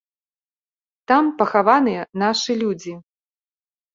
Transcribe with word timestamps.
Там 1.09 1.25
пахаваныя 1.41 2.01
нашы 2.21 2.51
людзі. 2.61 2.93